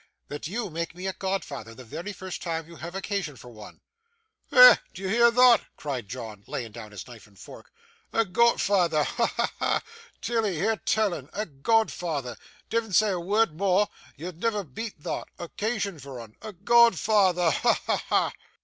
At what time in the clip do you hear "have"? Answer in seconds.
2.77-2.95